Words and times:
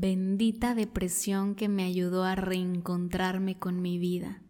bendita 0.00 0.74
depresión 0.74 1.54
que 1.54 1.68
me 1.68 1.84
ayudó 1.84 2.24
a 2.24 2.34
reencontrarme 2.34 3.58
con 3.58 3.82
mi 3.82 3.98
vida. 3.98 4.40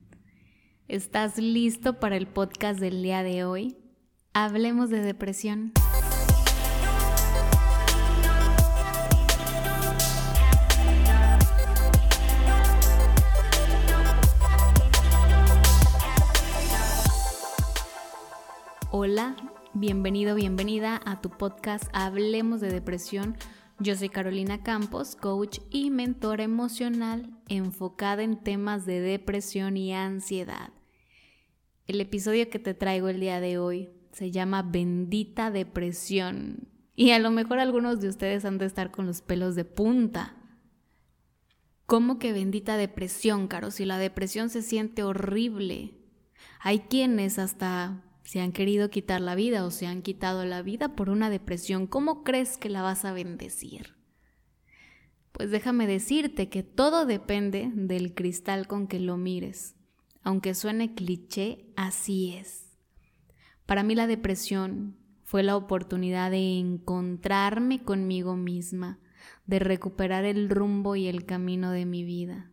¿Estás 0.86 1.38
listo 1.38 1.98
para 1.98 2.16
el 2.16 2.28
podcast 2.28 2.78
del 2.78 3.02
día 3.02 3.24
de 3.24 3.42
hoy? 3.42 3.76
Hablemos 4.32 4.90
de 4.90 5.00
depresión. 5.00 5.72
Hola, 18.92 19.34
bienvenido, 19.74 20.36
bienvenida 20.36 21.00
a 21.04 21.20
tu 21.20 21.28
podcast 21.28 21.86
Hablemos 21.92 22.60
de 22.60 22.70
Depresión 22.70 23.36
yo 23.80 23.96
soy 23.96 24.10
Carolina 24.10 24.62
Campos, 24.62 25.16
coach 25.16 25.60
y 25.70 25.90
mentora 25.90 26.44
emocional 26.44 27.30
enfocada 27.48 28.22
en 28.22 28.42
temas 28.42 28.84
de 28.84 29.00
depresión 29.00 29.78
y 29.78 29.94
ansiedad. 29.94 30.70
El 31.86 32.00
episodio 32.02 32.50
que 32.50 32.58
te 32.58 32.74
traigo 32.74 33.08
el 33.08 33.20
día 33.20 33.40
de 33.40 33.56
hoy 33.56 33.88
se 34.12 34.30
llama 34.30 34.62
Bendita 34.62 35.50
Depresión 35.50 36.68
y 36.94 37.12
a 37.12 37.18
lo 37.18 37.30
mejor 37.30 37.58
algunos 37.58 38.00
de 38.00 38.08
ustedes 38.08 38.44
han 38.44 38.58
de 38.58 38.66
estar 38.66 38.90
con 38.90 39.06
los 39.06 39.22
pelos 39.22 39.54
de 39.54 39.64
punta. 39.64 40.36
¿Cómo 41.86 42.18
que 42.18 42.34
bendita 42.34 42.76
depresión, 42.76 43.48
Caro? 43.48 43.70
Si 43.70 43.86
la 43.86 43.98
depresión 43.98 44.50
se 44.50 44.60
siente 44.60 45.02
horrible. 45.02 45.94
Hay 46.60 46.80
quienes 46.80 47.38
hasta 47.38 48.04
se 48.24 48.40
han 48.40 48.52
querido 48.52 48.90
quitar 48.90 49.20
la 49.20 49.34
vida 49.34 49.64
o 49.64 49.70
se 49.70 49.86
han 49.86 50.02
quitado 50.02 50.44
la 50.44 50.62
vida 50.62 50.94
por 50.94 51.10
una 51.10 51.30
depresión, 51.30 51.86
¿cómo 51.86 52.22
crees 52.22 52.56
que 52.56 52.68
la 52.68 52.82
vas 52.82 53.04
a 53.04 53.12
bendecir? 53.12 53.96
Pues 55.32 55.50
déjame 55.50 55.86
decirte 55.86 56.48
que 56.48 56.62
todo 56.62 57.06
depende 57.06 57.70
del 57.74 58.14
cristal 58.14 58.66
con 58.66 58.86
que 58.86 59.00
lo 59.00 59.16
mires. 59.16 59.76
Aunque 60.22 60.54
suene 60.54 60.94
cliché, 60.94 61.72
así 61.76 62.34
es. 62.34 62.76
Para 63.64 63.82
mí 63.82 63.94
la 63.94 64.06
depresión 64.06 64.96
fue 65.24 65.42
la 65.42 65.56
oportunidad 65.56 66.30
de 66.30 66.58
encontrarme 66.58 67.82
conmigo 67.84 68.36
misma, 68.36 68.98
de 69.46 69.60
recuperar 69.60 70.24
el 70.24 70.50
rumbo 70.50 70.96
y 70.96 71.06
el 71.06 71.24
camino 71.24 71.70
de 71.70 71.86
mi 71.86 72.04
vida 72.04 72.50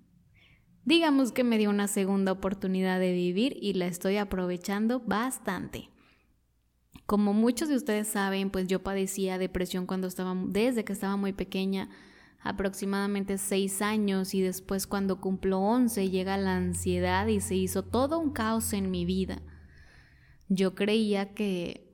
digamos 0.87 1.33
que 1.33 1.43
me 1.43 1.57
dio 1.57 1.69
una 1.69 1.89
segunda 1.89 2.31
oportunidad 2.31 2.97
de 2.97 3.11
vivir 3.11 3.57
y 3.61 3.73
la 3.73 3.87
estoy 3.87 4.15
aprovechando 4.15 5.01
bastante. 5.01 5.89
Como 7.05 7.33
muchos 7.33 7.67
de 7.67 7.75
ustedes 7.75 8.07
saben, 8.07 8.51
pues 8.51 8.67
yo 8.67 8.81
padecía 8.81 9.37
depresión 9.37 9.85
cuando 9.85 10.07
estaba, 10.07 10.33
desde 10.47 10.85
que 10.85 10.93
estaba 10.93 11.17
muy 11.17 11.33
pequeña, 11.33 11.89
aproximadamente 12.39 13.37
seis 13.37 13.81
años, 13.81 14.33
y 14.33 14.39
después 14.39 14.87
cuando 14.87 15.19
cumplo 15.19 15.59
once 15.59 16.09
llega 16.09 16.37
la 16.37 16.55
ansiedad 16.55 17.27
y 17.27 17.41
se 17.41 17.55
hizo 17.55 17.83
todo 17.83 18.17
un 18.17 18.31
caos 18.31 18.71
en 18.71 18.89
mi 18.89 19.03
vida. 19.03 19.41
Yo 20.47 20.73
creía 20.73 21.33
que 21.33 21.91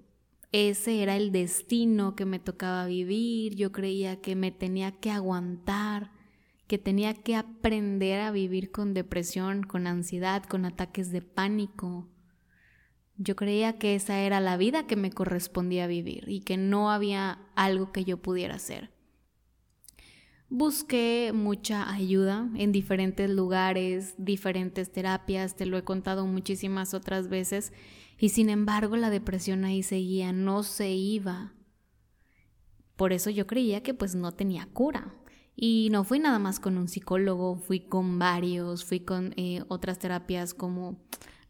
ese 0.52 1.02
era 1.02 1.16
el 1.16 1.32
destino 1.32 2.16
que 2.16 2.26
me 2.26 2.38
tocaba 2.38 2.86
vivir, 2.86 3.56
yo 3.56 3.72
creía 3.72 4.22
que 4.22 4.36
me 4.36 4.52
tenía 4.52 4.92
que 4.92 5.10
aguantar, 5.10 6.12
que 6.68 6.78
tenía 6.78 7.14
que 7.14 7.36
aprender 7.36 8.22
a 8.22 8.32
vivir 8.32 8.72
con 8.72 8.94
depresión, 8.94 9.64
con 9.64 9.88
ansiedad, 9.88 10.44
con 10.44 10.66
ataques 10.66 11.12
de 11.12 11.22
pánico. 11.22 12.10
Yo 13.18 13.36
creía 13.36 13.78
que 13.78 13.96
esa 13.96 14.20
era 14.20 14.40
la 14.40 14.58
vida 14.58 14.88
que 14.88 14.96
me 14.96 15.12
correspondía 15.12 15.88
vivir 15.88 16.26
y 16.28 16.42
que 16.42 16.58
no 16.58 16.92
había 16.92 17.40
algo 17.56 17.92
que 17.92 18.06
yo 18.06 18.18
pudiera 18.18 18.56
hacer. 18.56 18.92
Busqué 20.50 21.32
mucha 21.34 21.92
ayuda 21.92 22.48
en 22.56 22.72
diferentes 22.72 23.30
lugares, 23.30 24.14
diferentes 24.18 24.92
terapias, 24.92 25.56
te 25.56 25.66
lo 25.66 25.78
he 25.78 25.84
contado 25.84 26.28
muchísimas 26.28 26.94
otras 26.94 27.28
veces, 27.28 27.74
y 28.20 28.30
sin 28.30 28.50
embargo 28.50 28.96
la 28.96 29.10
depresión 29.10 29.66
ahí 29.66 29.82
seguía, 29.82 30.32
no 30.32 30.62
se 30.62 30.92
iba. 30.92 31.54
Por 32.96 33.14
eso 33.14 33.32
yo 33.32 33.48
creía 33.48 33.82
que 33.82 33.96
pues 33.96 34.14
no 34.14 34.32
tenía 34.32 34.68
cura. 34.68 35.16
Y 35.56 35.90
no 35.92 36.04
fui 36.04 36.20
nada 36.20 36.40
más 36.40 36.60
con 36.60 36.78
un 36.78 36.88
psicólogo, 36.88 37.56
fui 37.56 37.82
con 37.82 38.20
varios, 38.20 38.84
fui 38.86 39.02
con 39.02 39.34
eh, 39.38 39.64
otras 39.68 40.00
terapias 40.00 40.54
como 40.54 41.00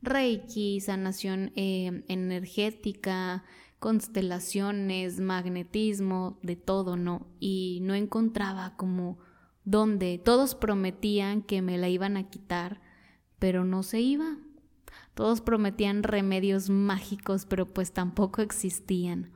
Reiki, 0.01 0.81
sanación 0.81 1.51
eh, 1.55 2.03
energética, 2.07 3.43
constelaciones, 3.79 5.19
magnetismo, 5.19 6.39
de 6.41 6.55
todo, 6.55 6.95
¿no? 6.95 7.27
Y 7.41 7.79
no 7.81 7.95
encontraba 7.95 8.77
como 8.77 9.17
dónde 9.65 10.21
todos 10.23 10.55
prometían 10.55 11.41
que 11.41 11.61
me 11.61 11.77
la 11.77 11.89
iban 11.89 12.15
a 12.15 12.29
quitar, 12.29 12.81
pero 13.39 13.65
no 13.65 13.83
se 13.83 13.99
iba. 13.99 14.37
Todos 15.15 15.41
prometían 15.41 16.03
remedios 16.03 16.69
mágicos, 16.69 17.45
pero 17.45 17.73
pues 17.73 17.91
tampoco 17.91 18.41
existían. 18.41 19.32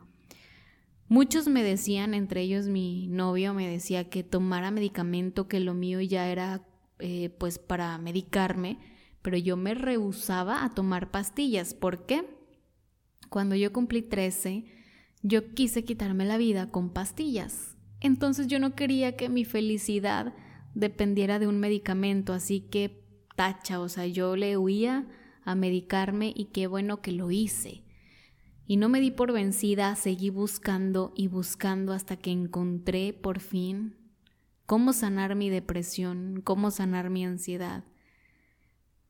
Muchos 1.09 1.47
me 1.47 1.63
decían, 1.63 2.13
entre 2.13 2.41
ellos 2.41 2.67
mi 2.67 3.07
novio 3.07 3.53
me 3.53 3.67
decía 3.67 4.09
que 4.09 4.23
tomara 4.23 4.71
medicamento, 4.71 5.47
que 5.47 5.61
lo 5.61 5.73
mío 5.73 6.01
ya 6.01 6.29
era 6.29 6.67
eh, 6.99 7.29
pues 7.29 7.59
para 7.59 7.97
medicarme, 7.97 8.77
pero 9.21 9.37
yo 9.37 9.55
me 9.55 9.73
rehusaba 9.73 10.65
a 10.65 10.73
tomar 10.73 11.09
pastillas. 11.11 11.73
¿Por 11.73 12.05
qué? 12.05 12.25
Cuando 13.29 13.55
yo 13.55 13.71
cumplí 13.71 14.01
13, 14.01 14.65
yo 15.21 15.53
quise 15.53 15.85
quitarme 15.85 16.25
la 16.25 16.37
vida 16.37 16.71
con 16.71 16.89
pastillas. 16.89 17.77
Entonces 18.01 18.47
yo 18.47 18.59
no 18.59 18.75
quería 18.75 19.15
que 19.15 19.29
mi 19.29 19.45
felicidad 19.45 20.33
dependiera 20.75 21.39
de 21.39 21.47
un 21.47 21.59
medicamento, 21.59 22.33
así 22.33 22.59
que 22.59 23.03
tacha, 23.35 23.79
o 23.79 23.89
sea, 23.89 24.07
yo 24.07 24.35
le 24.35 24.57
huía 24.57 25.07
a 25.43 25.55
medicarme 25.55 26.33
y 26.35 26.45
qué 26.45 26.67
bueno 26.67 27.01
que 27.01 27.11
lo 27.11 27.31
hice. 27.31 27.86
Y 28.67 28.75
no 28.75 28.89
me 28.89 28.99
di 28.99 29.11
por 29.11 29.31
vencida, 29.31 29.95
seguí 29.95 30.29
buscando 30.29 31.13
y 31.15 31.29
buscando 31.29 31.93
hasta 31.93 32.17
que 32.17 32.31
encontré 32.31 33.13
por 33.13 33.39
fin 33.39 33.95
cómo 34.65 34.91
sanar 34.91 35.35
mi 35.35 35.49
depresión, 35.49 36.41
cómo 36.43 36.69
sanar 36.69 37.09
mi 37.09 37.25
ansiedad. 37.25 37.85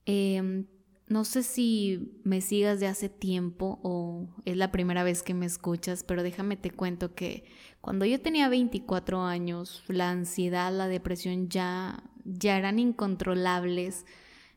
Em, 0.06 0.68
no 1.08 1.26
sé 1.26 1.42
si 1.42 2.22
me 2.24 2.42
sigas 2.42 2.80
de 2.80 2.88
hace 2.88 3.10
tiempo 3.10 3.80
o 3.82 4.28
es 4.46 4.56
la 4.56 4.72
primera 4.72 5.04
vez 5.04 5.24
que 5.24 5.34
me 5.34 5.48
escuchas, 5.48 6.04
pero 6.04 6.22
déjame 6.22 6.56
te 6.56 6.70
cuento 6.70 7.16
que 7.16 7.46
cuando 7.82 8.06
yo 8.06 8.22
tenía 8.22 8.50
24 8.50 9.24
años, 9.24 9.84
la 9.88 10.12
ansiedad, 10.12 10.72
la 10.72 10.88
depresión 10.88 11.50
ya, 11.50 12.04
ya 12.26 12.58
eran 12.58 12.78
incontrolables. 12.78 14.06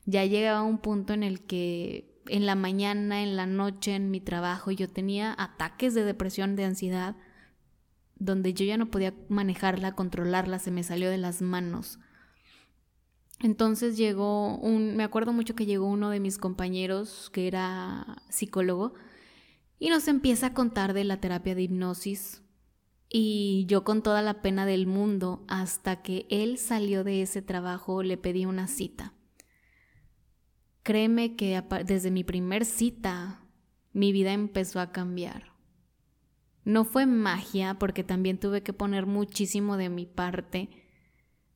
Ya 0.05 0.27
llegaba 0.27 0.59
a 0.59 0.65
un 0.65 0.79
punto 0.79 1.15
en 1.15 1.23
el 1.23 1.41
que 1.41 2.10
en 2.31 2.47
la 2.47 2.55
mañana, 2.55 3.23
en 3.23 3.37
la 3.37 3.47
noche, 3.47 3.95
en 3.95 4.11
mi 4.11 4.21
trabajo, 4.21 4.71
yo 4.71 4.89
tenía 4.89 5.35
ataques 5.39 5.95
de 5.95 6.05
depresión, 6.05 6.57
de 6.57 6.65
ansiedad, 6.65 7.17
donde 8.17 8.55
yo 8.55 8.65
ya 8.65 8.77
no 8.77 8.91
podía 8.91 9.15
manejarla, 9.29 9.95
controlarla, 9.95 10.59
se 10.59 10.71
me 10.71 10.83
salió 10.83 11.11
de 11.11 11.19
las 11.19 11.43
manos. 11.43 11.99
Entonces 13.41 13.97
llegó 13.97 14.59
un, 14.59 14.97
me 14.97 15.05
acuerdo 15.05 15.33
mucho 15.33 15.55
que 15.55 15.67
llegó 15.67 15.87
uno 15.87 16.11
de 16.11 16.21
mis 16.21 16.37
compañeros 16.37 17.31
que 17.33 17.47
era 17.47 18.23
psicólogo 18.29 18.93
y 19.79 19.89
nos 19.89 20.09
empieza 20.09 20.49
a 20.49 20.55
contar 20.55 20.93
de 20.93 21.05
la 21.05 21.21
terapia 21.21 21.55
de 21.55 21.63
hipnosis 21.63 22.43
y 23.09 23.65
yo 23.67 23.83
con 23.83 24.03
toda 24.03 24.21
la 24.21 24.43
pena 24.43 24.67
del 24.67 24.87
mundo 24.87 25.45
hasta 25.49 26.03
que 26.03 26.27
él 26.29 26.59
salió 26.59 27.03
de 27.03 27.23
ese 27.23 27.41
trabajo 27.41 28.03
le 28.03 28.19
pedí 28.19 28.45
una 28.45 28.69
cita. 28.69 29.15
Créeme 30.83 31.37
que 31.37 31.63
desde 31.85 32.11
mi 32.11 32.25
primer 32.25 32.65
cita 32.65 33.41
mi 33.93 34.13
vida 34.13 34.33
empezó 34.33 34.81
a 34.81 34.93
cambiar. 34.93 35.53
No 36.65 36.85
fue 36.85 37.07
magia 37.07 37.79
porque 37.79 38.05
también 38.05 38.39
tuve 38.39 38.63
que 38.63 38.73
poner 38.73 39.07
muchísimo 39.07 39.77
de 39.77 39.89
mi 39.89 40.07
parte, 40.07 40.69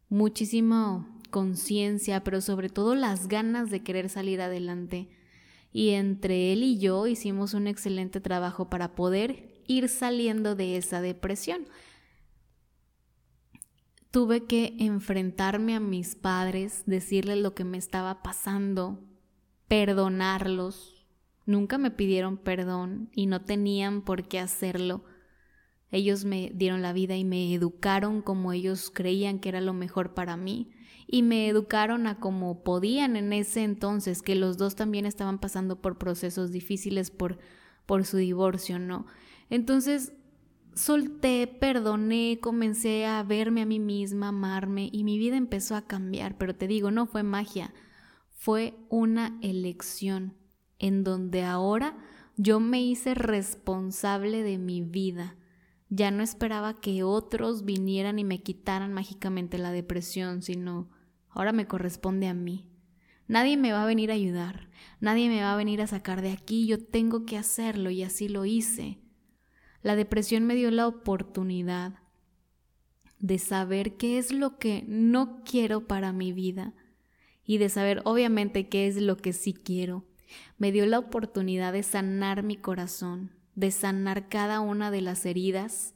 muchísima 0.08 1.08
conciencia, 1.30 2.24
pero 2.24 2.40
sobre 2.40 2.68
todo 2.68 2.94
las 2.94 3.28
ganas 3.28 3.70
de 3.70 3.82
querer 3.82 4.08
salir 4.08 4.40
adelante. 4.40 5.08
Y 5.72 5.90
entre 5.90 6.52
él 6.52 6.62
y 6.62 6.78
yo 6.78 7.06
hicimos 7.06 7.54
un 7.54 7.66
excelente 7.66 8.20
trabajo 8.20 8.70
para 8.70 8.94
poder 8.94 9.62
ir 9.66 9.88
saliendo 9.88 10.54
de 10.54 10.76
esa 10.76 11.00
depresión. 11.00 11.66
Tuve 14.10 14.44
que 14.44 14.76
enfrentarme 14.78 15.74
a 15.74 15.80
mis 15.80 16.14
padres, 16.14 16.84
decirles 16.86 17.38
lo 17.38 17.54
que 17.54 17.64
me 17.64 17.78
estaba 17.78 18.22
pasando, 18.22 19.02
perdonarlos. 19.68 21.06
Nunca 21.46 21.78
me 21.78 21.90
pidieron 21.90 22.36
perdón 22.38 23.10
y 23.12 23.26
no 23.26 23.42
tenían 23.42 24.02
por 24.02 24.28
qué 24.28 24.38
hacerlo. 24.38 25.04
Ellos 25.90 26.24
me 26.24 26.50
dieron 26.54 26.82
la 26.82 26.92
vida 26.92 27.16
y 27.16 27.24
me 27.24 27.54
educaron 27.54 28.22
como 28.22 28.52
ellos 28.52 28.90
creían 28.92 29.38
que 29.38 29.50
era 29.50 29.60
lo 29.60 29.74
mejor 29.74 30.14
para 30.14 30.36
mí 30.36 30.72
y 31.06 31.22
me 31.22 31.48
educaron 31.48 32.06
a 32.06 32.18
como 32.18 32.62
podían 32.64 33.16
en 33.16 33.32
ese 33.32 33.62
entonces, 33.62 34.22
que 34.22 34.34
los 34.34 34.56
dos 34.56 34.74
también 34.74 35.06
estaban 35.06 35.38
pasando 35.38 35.80
por 35.80 35.98
procesos 35.98 36.50
difíciles 36.50 37.10
por, 37.10 37.38
por 37.86 38.04
su 38.04 38.16
divorcio, 38.16 38.78
¿no? 38.78 39.06
Entonces, 39.50 40.12
solté, 40.74 41.46
perdoné, 41.46 42.38
comencé 42.40 43.06
a 43.06 43.22
verme 43.22 43.62
a 43.62 43.66
mí 43.66 43.78
misma, 43.78 44.28
amarme 44.28 44.88
y 44.92 45.04
mi 45.04 45.18
vida 45.18 45.36
empezó 45.36 45.76
a 45.76 45.86
cambiar. 45.86 46.36
Pero 46.38 46.54
te 46.54 46.66
digo, 46.66 46.90
no 46.90 47.06
fue 47.06 47.22
magia, 47.22 47.72
fue 48.34 48.74
una 48.90 49.38
elección 49.40 50.34
en 50.78 51.02
donde 51.02 51.44
ahora 51.44 51.96
yo 52.36 52.60
me 52.60 52.82
hice 52.82 53.14
responsable 53.14 54.42
de 54.42 54.58
mi 54.58 54.82
vida. 54.82 55.36
Ya 55.88 56.10
no 56.10 56.22
esperaba 56.22 56.74
que 56.74 57.04
otros 57.04 57.64
vinieran 57.64 58.18
y 58.18 58.24
me 58.24 58.42
quitaran 58.42 58.92
mágicamente 58.92 59.56
la 59.56 59.70
depresión, 59.70 60.42
sino 60.42 60.90
ahora 61.30 61.52
me 61.52 61.66
corresponde 61.66 62.26
a 62.26 62.34
mí. 62.34 62.68
Nadie 63.28 63.56
me 63.56 63.72
va 63.72 63.84
a 63.84 63.86
venir 63.86 64.10
a 64.10 64.14
ayudar, 64.14 64.68
nadie 65.00 65.28
me 65.28 65.40
va 65.40 65.54
a 65.54 65.56
venir 65.56 65.80
a 65.80 65.86
sacar 65.86 66.20
de 66.20 66.32
aquí, 66.32 66.66
yo 66.66 66.84
tengo 66.84 67.24
que 67.24 67.38
hacerlo 67.38 67.88
y 67.88 68.02
así 68.02 68.28
lo 68.28 68.44
hice. 68.44 68.98
La 69.80 69.96
depresión 69.96 70.44
me 70.44 70.54
dio 70.54 70.70
la 70.70 70.86
oportunidad 70.86 71.94
de 73.20 73.38
saber 73.38 73.96
qué 73.96 74.18
es 74.18 74.32
lo 74.32 74.58
que 74.58 74.84
no 74.86 75.42
quiero 75.44 75.86
para 75.86 76.12
mi 76.12 76.32
vida 76.32 76.74
y 77.44 77.58
de 77.58 77.68
saber 77.68 78.02
obviamente 78.04 78.68
qué 78.68 78.86
es 78.86 78.96
lo 78.96 79.16
que 79.16 79.32
sí 79.32 79.52
quiero. 79.52 80.04
Me 80.58 80.72
dio 80.72 80.86
la 80.86 80.98
oportunidad 80.98 81.72
de 81.72 81.82
sanar 81.82 82.42
mi 82.42 82.56
corazón, 82.56 83.30
de 83.54 83.70
sanar 83.70 84.28
cada 84.28 84.60
una 84.60 84.90
de 84.90 85.00
las 85.00 85.26
heridas. 85.26 85.94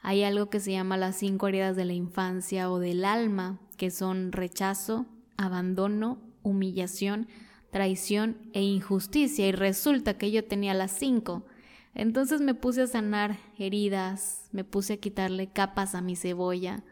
Hay 0.00 0.22
algo 0.22 0.50
que 0.50 0.60
se 0.60 0.72
llama 0.72 0.96
las 0.96 1.16
cinco 1.16 1.48
heridas 1.48 1.76
de 1.76 1.84
la 1.84 1.94
infancia 1.94 2.70
o 2.70 2.78
del 2.78 3.04
alma, 3.04 3.60
que 3.76 3.90
son 3.90 4.32
rechazo, 4.32 5.06
abandono, 5.36 6.18
humillación, 6.42 7.28
traición 7.70 8.36
e 8.52 8.62
injusticia. 8.62 9.46
Y 9.48 9.52
resulta 9.52 10.18
que 10.18 10.30
yo 10.30 10.44
tenía 10.44 10.74
las 10.74 10.92
cinco. 10.92 11.46
Entonces 11.94 12.40
me 12.40 12.54
puse 12.54 12.82
a 12.82 12.86
sanar 12.86 13.38
heridas, 13.56 14.48
me 14.52 14.64
puse 14.64 14.94
a 14.94 14.96
quitarle 14.96 15.52
capas 15.52 15.94
a 15.94 16.02
mi 16.02 16.16
cebolla 16.16 16.82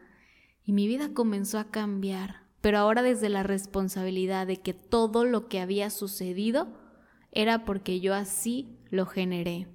y 0.64 0.72
mi 0.72 0.86
vida 0.86 1.12
comenzó 1.12 1.58
a 1.58 1.70
cambiar, 1.70 2.41
pero 2.62 2.78
ahora 2.78 3.02
desde 3.02 3.28
la 3.28 3.42
responsabilidad 3.42 4.46
de 4.46 4.62
que 4.62 4.72
todo 4.72 5.26
lo 5.26 5.48
que 5.48 5.60
había 5.60 5.90
sucedido 5.90 6.68
era 7.30 7.66
porque 7.66 8.00
yo 8.00 8.14
así 8.14 8.78
lo 8.88 9.04
generé. 9.04 9.68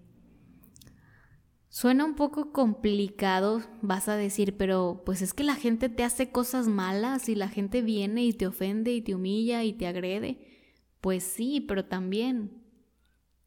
Suena 1.70 2.04
un 2.04 2.16
poco 2.16 2.52
complicado, 2.52 3.62
vas 3.84 4.10
a 4.10 4.16
decir, 4.16 4.58
pero 4.58 5.04
pues 5.06 5.22
es 5.22 5.36
que 5.36 5.44
la 5.44 5.54
gente 5.54 5.90
te 5.90 6.04
hace 6.04 6.32
cosas 6.32 6.68
malas 6.68 7.30
y 7.30 7.36
la 7.36 7.50
gente 7.50 7.84
viene 7.84 8.26
y 8.26 8.34
te 8.34 8.48
ofende 8.48 8.92
y 8.94 9.04
te 9.04 9.14
humilla 9.14 9.64
y 9.64 9.74
te 9.74 9.86
agrede. 9.86 10.40
Pues 11.00 11.24
sí, 11.24 11.62
pero 11.62 11.86
también 11.86 12.68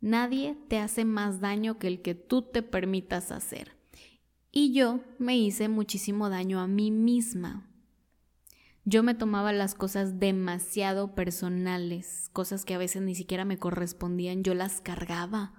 Nadie 0.00 0.56
te 0.68 0.78
hace 0.78 1.04
más 1.04 1.40
daño 1.40 1.78
que 1.78 1.86
el 1.86 2.00
que 2.00 2.14
tú 2.14 2.42
te 2.42 2.62
permitas 2.62 3.30
hacer. 3.30 3.76
Y 4.50 4.72
yo 4.72 5.00
me 5.18 5.36
hice 5.36 5.68
muchísimo 5.68 6.30
daño 6.30 6.60
a 6.60 6.66
mí 6.66 6.90
misma. 6.90 7.69
Yo 8.84 9.02
me 9.02 9.14
tomaba 9.14 9.52
las 9.52 9.74
cosas 9.74 10.18
demasiado 10.18 11.14
personales, 11.14 12.30
cosas 12.32 12.64
que 12.64 12.74
a 12.74 12.78
veces 12.78 13.02
ni 13.02 13.14
siquiera 13.14 13.44
me 13.44 13.58
correspondían, 13.58 14.42
yo 14.42 14.54
las 14.54 14.80
cargaba. 14.80 15.52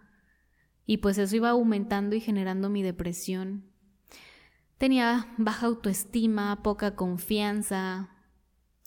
Y 0.85 0.97
pues 0.97 1.17
eso 1.17 1.35
iba 1.35 1.49
aumentando 1.49 2.15
y 2.15 2.19
generando 2.19 2.69
mi 2.69 2.81
depresión. 2.81 3.71
Tenía 4.77 5.27
baja 5.37 5.67
autoestima, 5.67 6.63
poca 6.63 6.95
confianza, 6.95 8.09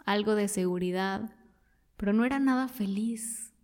algo 0.05 0.35
de 0.35 0.49
seguridad, 0.49 1.37
pero 1.97 2.13
no 2.13 2.25
era 2.25 2.41
nada 2.41 2.67
feliz. 2.67 3.55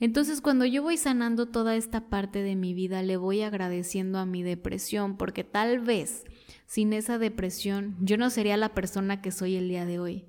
Entonces 0.00 0.40
cuando 0.40 0.64
yo 0.64 0.82
voy 0.82 0.96
sanando 0.96 1.46
toda 1.46 1.76
esta 1.76 2.08
parte 2.08 2.42
de 2.42 2.56
mi 2.56 2.72
vida, 2.72 3.02
le 3.02 3.16
voy 3.16 3.42
agradeciendo 3.42 4.18
a 4.18 4.26
mi 4.26 4.42
depresión, 4.42 5.16
porque 5.16 5.44
tal 5.44 5.80
vez 5.80 6.24
sin 6.66 6.92
esa 6.92 7.18
depresión 7.18 7.96
yo 8.00 8.16
no 8.16 8.30
sería 8.30 8.56
la 8.56 8.74
persona 8.74 9.20
que 9.20 9.30
soy 9.30 9.56
el 9.56 9.68
día 9.68 9.86
de 9.86 9.98
hoy. 9.98 10.24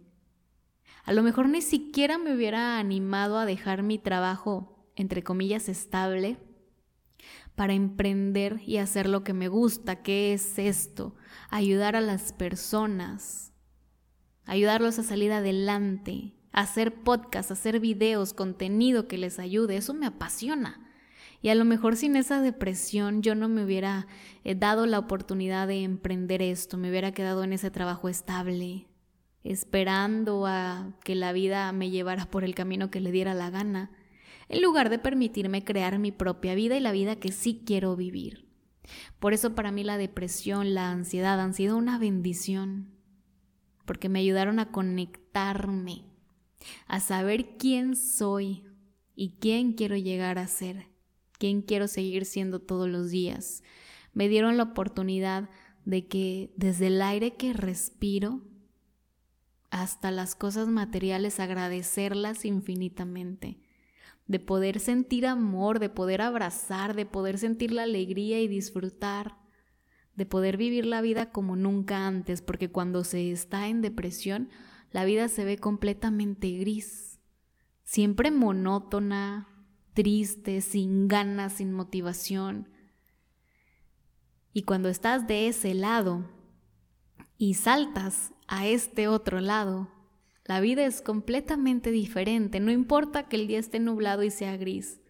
A 1.04 1.13
lo 1.13 1.24
mejor 1.24 1.50
ni 1.50 1.62
siquiera 1.62 2.18
me 2.18 2.36
hubiera 2.36 2.77
animado 2.77 3.38
a 3.38 3.45
dejar 3.45 3.83
mi 3.83 3.98
trabajo, 3.98 4.92
entre 4.95 5.24
comillas, 5.24 5.69
estable, 5.69 6.38
para 7.56 7.74
emprender 7.74 8.62
y 8.66 8.77
hacer 8.77 9.10
lo 9.10 9.24
que 9.24 9.33
me 9.33 9.48
gusta, 9.48 10.01
que 10.01 10.33
es 10.33 10.60
esto, 10.60 11.16
ayudar 11.50 11.95
a 11.95 12.01
las 12.01 12.31
personas, 12.31 13.54
ayudarlos 14.45 15.00
a 15.00 15.04
salir 15.04 15.31
adelante, 15.31 16.36
hacer 16.51 17.04
podcast, 17.04 17.51
hacer 17.51 17.80
videos, 17.80 18.33
contenido 18.33 19.07
que 19.07 19.18
les 19.18 19.39
ayude, 19.39 19.77
eso 19.77 19.94
me 19.94 20.06
apasiona. 20.06 20.88
Y 21.41 21.50
a 21.50 21.56
lo 21.56 21.65
mejor 21.65 21.95
sin 21.95 22.15
esa 22.15 22.41
depresión 22.41 23.21
yo 23.21 23.33
no 23.36 23.47
me 23.47 23.63
hubiera 23.63 24.07
eh, 24.44 24.56
dado 24.56 24.86
la 24.86 25.00
oportunidad 25.00 25.68
de 25.68 25.83
emprender 25.83 26.41
esto, 26.41 26.77
me 26.77 26.89
hubiera 26.89 27.13
quedado 27.13 27.44
en 27.44 27.53
ese 27.53 27.71
trabajo 27.71 28.09
estable, 28.09 28.88
esperando 29.44 30.45
a 30.45 30.97
que 31.03 31.15
la 31.15 31.31
vida 31.31 31.71
me 31.71 31.89
llevara 31.89 32.25
por 32.25 32.44
el 32.44 32.56
camino 32.56 32.91
que 32.91 33.00
le 33.00 33.12
diera 33.12 33.33
la 33.33 33.50
gana, 33.50 33.91
en 34.50 34.62
lugar 34.62 34.89
de 34.89 35.00
permitirme 35.00 35.63
crear 35.63 35.97
mi 36.00 36.12
propia 36.12 36.56
vida 36.56 36.75
y 36.75 36.81
la 36.81 36.91
vida 36.91 37.15
que 37.15 37.31
sí 37.31 37.63
quiero 37.65 37.95
vivir. 37.95 38.50
Por 39.19 39.33
eso 39.33 39.56
para 39.56 39.71
mí 39.71 39.83
la 39.83 39.97
depresión, 39.97 40.74
la 40.74 40.91
ansiedad 40.91 41.39
han 41.39 41.53
sido 41.53 41.77
una 41.77 42.00
bendición, 42.00 42.95
porque 43.86 44.09
me 44.09 44.19
ayudaron 44.19 44.59
a 44.59 44.71
conectarme 44.71 46.06
a 46.88 47.00
saber 47.00 47.57
quién 47.57 47.95
soy 47.95 48.65
y 49.15 49.38
quién 49.39 49.74
quiero 49.74 49.95
llegar 49.95 50.38
a 50.39 50.47
ser, 50.47 50.88
quién 51.39 51.63
quiero 51.63 51.88
seguir 51.88 52.25
siendo 52.25 52.59
todos 52.59 52.88
los 52.88 53.09
días. 53.09 53.63
Me 54.13 54.30
dieron 54.30 54.57
la 54.57 54.63
oportunidad 54.63 55.50
de 55.86 56.07
que 56.07 56.53
desde 56.56 56.88
el 56.88 57.01
aire 57.01 57.36
que 57.36 57.53
respiro 57.53 58.41
hasta 59.71 60.12
las 60.12 60.36
cosas 60.36 60.68
materiales 60.68 61.39
agradecerlas 61.39 62.45
infinitamente, 62.45 63.59
de 64.27 64.39
poder 64.39 64.80
sentir 64.80 65.25
amor, 65.25 65.80
de 65.80 65.89
poder 65.89 66.21
abrazar, 66.21 66.95
de 66.95 67.06
poder 67.06 67.39
sentir 67.39 67.71
la 67.71 67.83
alegría 67.83 68.39
y 68.41 68.47
disfrutar, 68.47 69.38
de 70.15 70.25
poder 70.25 70.57
vivir 70.57 70.86
la 70.86 71.01
vida 71.01 71.31
como 71.31 71.56
nunca 71.56 72.06
antes, 72.06 72.41
porque 72.41 72.69
cuando 72.69 73.03
se 73.03 73.31
está 73.31 73.68
en 73.68 73.81
depresión 73.81 74.50
la 74.91 75.06
vida 75.06 75.27
se 75.27 75.45
ve 75.45 75.57
completamente 75.57 76.50
gris, 76.57 77.19
siempre 77.83 78.31
monótona, 78.31 79.47
triste, 80.00 80.62
sin 80.62 81.10
ganas, 81.10 81.57
sin 81.57 81.74
motivación. 81.74 82.69
Y 84.54 84.63
cuando 84.63 84.88
estás 84.88 85.28
de 85.28 85.50
ese 85.50 85.74
lado 85.74 86.24
y 87.38 87.56
saltas 87.56 88.31
a 88.48 88.66
este 88.66 89.10
otro 89.10 89.42
lado, 89.42 89.89
la 90.46 90.62
vida 90.62 90.86
es 90.86 91.01
completamente 91.01 91.91
diferente. 91.91 92.62
No 92.62 92.72
importa 92.72 93.27
que 93.27 93.36
el 93.36 93.48
día 93.48 93.60
esté 93.60 93.82
nublado 93.82 94.24
y 94.24 94.32
sea 94.32 94.56
gris, 94.56 95.01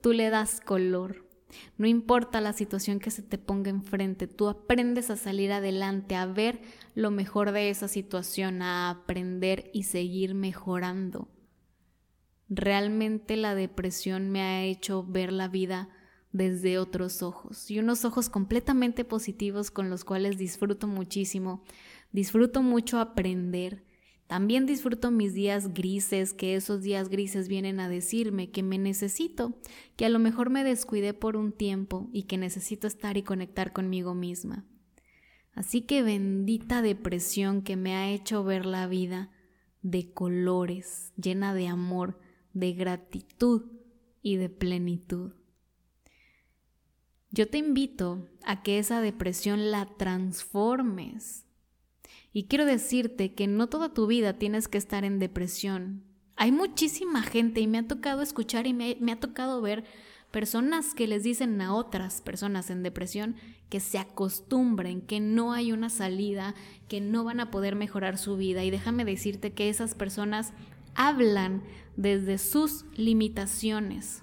tú 0.00 0.14
le 0.14 0.30
das 0.30 0.62
color. 0.62 1.28
No 1.76 1.86
importa 1.86 2.40
la 2.40 2.54
situación 2.54 3.00
que 3.00 3.10
se 3.10 3.22
te 3.22 3.36
ponga 3.36 3.68
enfrente, 3.68 4.26
tú 4.26 4.48
aprendes 4.48 5.10
a 5.10 5.16
salir 5.16 5.52
adelante, 5.52 6.14
a 6.14 6.24
ver 6.24 6.62
lo 6.94 7.10
mejor 7.10 7.52
de 7.52 7.68
esa 7.68 7.88
situación, 7.88 8.62
a 8.62 8.88
aprender 8.88 9.70
y 9.74 9.82
seguir 9.82 10.34
mejorando. 10.34 11.28
Realmente 12.48 13.36
la 13.36 13.54
depresión 13.54 14.30
me 14.30 14.42
ha 14.42 14.64
hecho 14.64 15.04
ver 15.04 15.32
la 15.32 15.48
vida 15.48 15.88
desde 16.32 16.78
otros 16.78 17.22
ojos 17.22 17.70
y 17.70 17.78
unos 17.78 18.04
ojos 18.04 18.28
completamente 18.28 19.04
positivos 19.04 19.70
con 19.70 19.88
los 19.88 20.04
cuales 20.04 20.36
disfruto 20.36 20.86
muchísimo. 20.86 21.62
Disfruto 22.12 22.62
mucho 22.62 22.98
aprender 22.98 23.84
también 24.26 24.64
disfruto 24.64 25.10
mis 25.10 25.34
días 25.34 25.74
grises, 25.74 26.32
que 26.32 26.54
esos 26.54 26.82
días 26.82 27.08
grises 27.08 27.48
vienen 27.48 27.78
a 27.78 27.88
decirme 27.88 28.50
que 28.50 28.62
me 28.62 28.78
necesito, 28.78 29.58
que 29.96 30.06
a 30.06 30.08
lo 30.08 30.18
mejor 30.18 30.48
me 30.48 30.64
descuidé 30.64 31.12
por 31.12 31.36
un 31.36 31.52
tiempo 31.52 32.08
y 32.12 32.22
que 32.22 32.38
necesito 32.38 32.86
estar 32.86 33.16
y 33.18 33.22
conectar 33.22 33.72
conmigo 33.72 34.14
misma. 34.14 34.64
Así 35.52 35.82
que 35.82 36.02
bendita 36.02 36.80
depresión 36.80 37.62
que 37.62 37.76
me 37.76 37.94
ha 37.94 38.10
hecho 38.10 38.42
ver 38.44 38.64
la 38.64 38.86
vida 38.86 39.30
de 39.82 40.10
colores, 40.12 41.12
llena 41.16 41.54
de 41.54 41.68
amor, 41.68 42.18
de 42.54 42.72
gratitud 42.72 43.62
y 44.22 44.36
de 44.36 44.48
plenitud. 44.48 45.32
Yo 47.30 47.48
te 47.48 47.58
invito 47.58 48.28
a 48.44 48.62
que 48.62 48.78
esa 48.78 49.00
depresión 49.00 49.70
la 49.70 49.86
transformes 49.96 51.44
y 52.32 52.44
quiero 52.44 52.64
decirte 52.64 53.32
que 53.32 53.46
no 53.46 53.68
toda 53.68 53.94
tu 53.94 54.08
vida 54.08 54.38
tienes 54.38 54.66
que 54.66 54.76
estar 54.76 55.04
en 55.04 55.20
depresión. 55.20 56.02
Hay 56.36 56.50
muchísima 56.50 57.22
gente 57.22 57.60
y 57.60 57.68
me 57.68 57.78
ha 57.78 57.86
tocado 57.86 58.22
escuchar 58.22 58.66
y 58.66 58.72
me, 58.72 59.12
ha 59.12 59.20
tocado 59.20 59.60
ver 59.62 59.84
personas 60.32 60.94
que 60.94 61.06
les 61.06 61.22
dicen 61.22 61.60
a 61.60 61.72
otras 61.72 62.20
personas 62.22 62.70
en 62.70 62.82
depresión 62.82 63.36
que 63.68 63.78
se 63.78 63.98
acostumbren, 63.98 65.00
que 65.00 65.20
no 65.20 65.52
hay 65.52 65.70
una 65.70 65.90
salida, 65.90 66.56
que 66.88 67.00
no 67.00 67.22
van 67.22 67.38
a 67.38 67.52
poder 67.52 67.76
mejorar 67.76 68.18
su 68.18 68.36
vida. 68.36 68.64
Y 68.64 68.70
déjame 68.72 69.04
decirte 69.04 69.52
que 69.52 69.68
esas 69.68 69.94
personas 69.94 70.52
hablan 70.94 71.62
desde 71.96 72.38
sus 72.38 72.84
limitaciones. 72.96 74.22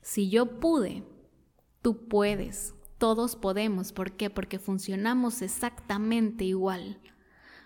Si 0.00 0.28
yo 0.28 0.60
pude 0.60 1.02
Tú 1.84 2.08
puedes, 2.08 2.74
todos 2.96 3.36
podemos. 3.36 3.92
¿Por 3.92 4.12
qué? 4.12 4.30
Porque 4.30 4.58
funcionamos 4.58 5.42
exactamente 5.42 6.46
igual. 6.46 6.98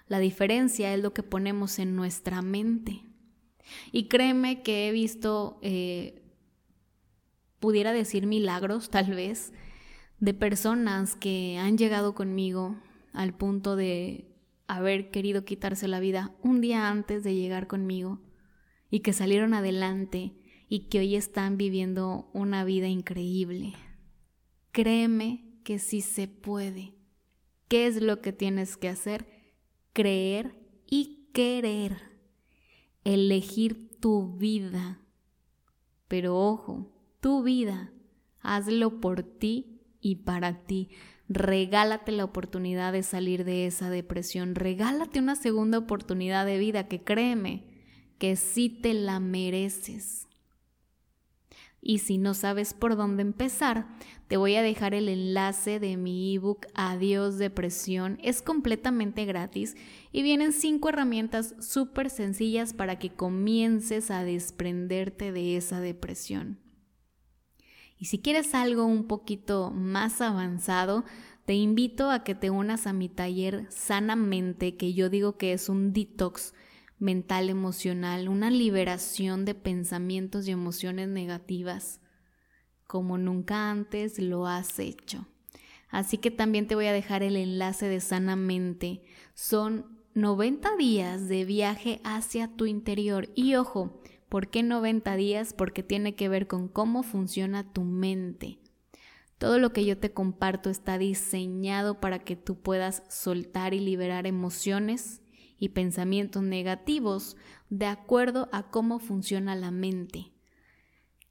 La 0.08 0.18
diferencia 0.18 0.92
es 0.92 1.00
lo 1.00 1.14
que 1.14 1.22
ponemos 1.22 1.78
en 1.78 1.94
nuestra 1.94 2.42
mente. 2.42 3.04
Y 3.92 4.08
créeme 4.08 4.64
que 4.64 4.88
he 4.88 4.90
visto, 4.90 5.60
eh, 5.62 6.20
pudiera 7.60 7.92
decir 7.92 8.26
milagros 8.26 8.90
tal 8.90 9.14
vez, 9.14 9.52
de 10.18 10.34
personas 10.34 11.14
que 11.14 11.58
han 11.58 11.78
llegado 11.78 12.12
conmigo 12.12 12.76
al 13.12 13.34
punto 13.34 13.76
de 13.76 14.27
haber 14.68 15.10
querido 15.10 15.44
quitarse 15.44 15.88
la 15.88 15.98
vida 15.98 16.36
un 16.42 16.60
día 16.60 16.88
antes 16.88 17.24
de 17.24 17.34
llegar 17.34 17.66
conmigo 17.66 18.20
y 18.90 19.00
que 19.00 19.12
salieron 19.12 19.54
adelante 19.54 20.34
y 20.68 20.88
que 20.88 21.00
hoy 21.00 21.16
están 21.16 21.56
viviendo 21.56 22.30
una 22.34 22.64
vida 22.64 22.86
increíble. 22.86 23.72
Créeme 24.70 25.58
que 25.64 25.78
sí 25.78 26.02
se 26.02 26.28
puede. 26.28 26.94
¿Qué 27.68 27.86
es 27.86 28.00
lo 28.00 28.20
que 28.20 28.32
tienes 28.32 28.76
que 28.76 28.88
hacer? 28.88 29.26
Creer 29.92 30.54
y 30.86 31.30
querer. 31.32 31.96
Elegir 33.04 33.98
tu 33.98 34.36
vida. 34.36 35.00
Pero 36.06 36.38
ojo, 36.38 36.92
tu 37.20 37.42
vida. 37.42 37.92
Hazlo 38.40 39.00
por 39.00 39.22
ti 39.22 39.77
y 40.00 40.16
para 40.16 40.64
ti. 40.64 40.90
Regálate 41.28 42.12
la 42.12 42.24
oportunidad 42.24 42.92
de 42.92 43.02
salir 43.02 43.44
de 43.44 43.66
esa 43.66 43.90
depresión. 43.90 44.54
Regálate 44.54 45.18
una 45.18 45.36
segunda 45.36 45.78
oportunidad 45.78 46.46
de 46.46 46.58
vida 46.58 46.88
que 46.88 47.02
créeme 47.02 47.64
que 48.18 48.36
sí 48.36 48.68
te 48.68 48.94
la 48.94 49.20
mereces. 49.20 50.26
Y 51.80 51.98
si 51.98 52.18
no 52.18 52.34
sabes 52.34 52.74
por 52.74 52.96
dónde 52.96 53.22
empezar, 53.22 53.86
te 54.26 54.36
voy 54.36 54.56
a 54.56 54.62
dejar 54.62 54.94
el 54.94 55.08
enlace 55.08 55.78
de 55.78 55.96
mi 55.96 56.34
ebook 56.34 56.66
Adiós 56.74 57.38
Depresión. 57.38 58.18
Es 58.22 58.42
completamente 58.42 59.24
gratis 59.24 59.76
y 60.10 60.22
vienen 60.22 60.52
cinco 60.52 60.88
herramientas 60.88 61.54
súper 61.60 62.10
sencillas 62.10 62.74
para 62.74 62.98
que 62.98 63.10
comiences 63.10 64.10
a 64.10 64.24
desprenderte 64.24 65.30
de 65.30 65.56
esa 65.56 65.80
depresión. 65.80 66.58
Y 67.98 68.06
si 68.06 68.20
quieres 68.20 68.54
algo 68.54 68.84
un 68.84 69.06
poquito 69.06 69.70
más 69.70 70.20
avanzado, 70.20 71.04
te 71.44 71.54
invito 71.54 72.10
a 72.10 72.24
que 72.24 72.34
te 72.34 72.50
unas 72.50 72.86
a 72.86 72.92
mi 72.92 73.08
taller 73.08 73.66
Sanamente, 73.70 74.76
que 74.76 74.94
yo 74.94 75.08
digo 75.10 75.36
que 75.36 75.52
es 75.52 75.68
un 75.68 75.92
detox 75.92 76.54
mental 76.98 77.48
emocional, 77.50 78.28
una 78.28 78.50
liberación 78.50 79.44
de 79.44 79.54
pensamientos 79.54 80.46
y 80.48 80.52
emociones 80.52 81.08
negativas 81.08 82.00
como 82.88 83.18
nunca 83.18 83.70
antes 83.70 84.18
lo 84.18 84.46
has 84.46 84.78
hecho. 84.78 85.28
Así 85.90 86.18
que 86.18 86.30
también 86.30 86.66
te 86.66 86.74
voy 86.74 86.86
a 86.86 86.92
dejar 86.92 87.22
el 87.22 87.36
enlace 87.36 87.86
de 87.86 88.00
Sanamente. 88.00 89.02
Son 89.34 90.00
90 90.14 90.74
días 90.76 91.28
de 91.28 91.44
viaje 91.44 92.00
hacia 92.02 92.56
tu 92.56 92.66
interior. 92.66 93.28
Y 93.34 93.54
ojo, 93.54 94.00
¿por 94.28 94.48
qué 94.48 94.62
90 94.62 95.16
días? 95.16 95.52
Porque 95.52 95.82
tiene 95.82 96.14
que 96.14 96.28
ver 96.28 96.46
con 96.46 96.68
cómo 96.68 97.02
funciona 97.02 97.72
tu 97.72 97.84
mente. 97.84 98.58
Todo 99.38 99.58
lo 99.58 99.72
que 99.72 99.84
yo 99.84 99.96
te 99.98 100.12
comparto 100.12 100.68
está 100.68 100.98
diseñado 100.98 102.00
para 102.00 102.18
que 102.18 102.34
tú 102.34 102.60
puedas 102.60 103.04
soltar 103.08 103.72
y 103.72 103.80
liberar 103.80 104.26
emociones 104.26 105.22
y 105.58 105.70
pensamientos 105.70 106.42
negativos 106.42 107.36
de 107.70 107.86
acuerdo 107.86 108.48
a 108.52 108.70
cómo 108.70 108.98
funciona 108.98 109.54
la 109.54 109.70
mente, 109.70 110.32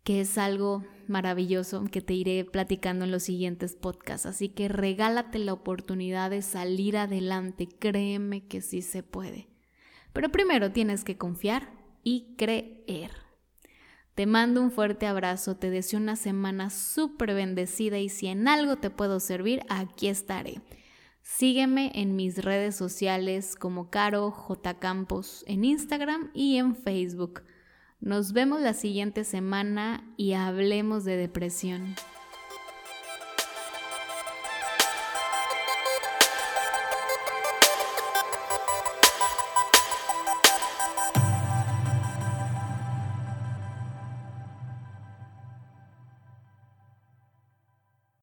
que 0.04 0.22
es 0.22 0.38
algo 0.38 0.86
maravilloso 1.08 1.84
que 1.86 2.01
te 2.01 2.13
iré 2.13 2.46
platicando 2.46 3.04
en 3.04 3.12
los 3.12 3.24
siguientes 3.24 3.75
podcasts. 3.75 4.25
Así 4.25 4.50
que 4.50 4.70
regálate 4.70 5.39
la 5.39 5.54
oportunidad 5.54 6.30
de 6.30 6.42
salir 6.42 6.98
adelante, 6.98 7.68
créeme 7.68 8.48
que 8.48 8.62
sí 8.62 8.82
se 8.82 9.04
puede. 9.04 9.50
Pero 10.13 10.32
primero 10.32 10.72
tienes 10.72 11.04
que 11.04 11.18
confiar 11.18 11.76
y 12.08 12.36
creer. 12.38 13.12
Te 14.16 14.28
mando 14.28 14.62
un 14.62 14.72
fuerte 14.72 15.08
abrazo, 15.08 15.58
te 15.58 15.70
deseo 15.70 16.00
una 16.00 16.16
semana 16.16 16.70
súper 16.70 17.34
bendecida 17.34 18.00
y 18.00 18.08
si 18.08 18.28
en 18.28 18.48
algo 18.48 18.78
te 18.78 18.90
puedo 18.90 19.20
servir, 19.20 19.60
aquí 19.68 20.08
estaré. 20.08 20.62
Sígueme 21.22 21.92
en 21.96 22.16
mis 22.16 22.42
redes 22.42 22.78
sociales 22.78 23.58
como 23.58 23.90
Caro 23.90 24.32
J. 24.32 24.80
Campos 24.80 25.44
en 25.48 25.66
Instagram 25.66 26.32
y 26.34 26.56
en 26.56 26.78
Facebook. 26.78 27.44
Nos 28.00 28.32
vemos 28.32 28.62
la 28.62 28.74
siguiente 28.74 29.26
semana 29.26 30.10
y 30.16 30.32
hablemos 30.32 31.04
de 31.04 31.18
depresión. 31.18 31.94